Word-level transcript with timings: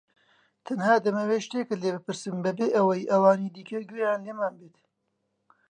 تەنها 0.65 0.95
دەمەوێت 1.05 1.41
شتێکت 1.47 1.79
لێ 1.81 1.89
بپرسم 1.95 2.35
بەبێ 2.45 2.67
ئەوەی 2.75 3.09
ئەوانی 3.11 3.53
دیکە 3.55 3.79
گوێیان 3.89 4.19
لێمان 4.25 4.53
بێت. 4.59 4.77